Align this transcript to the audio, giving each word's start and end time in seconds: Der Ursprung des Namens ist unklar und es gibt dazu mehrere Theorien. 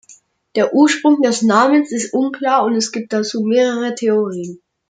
Der 0.55 0.73
Ursprung 0.73 1.21
des 1.21 1.43
Namens 1.43 1.91
ist 1.91 2.11
unklar 2.11 2.63
und 2.65 2.73
es 2.73 2.91
gibt 2.91 3.13
dazu 3.13 3.43
mehrere 3.43 3.93
Theorien. 3.93 4.59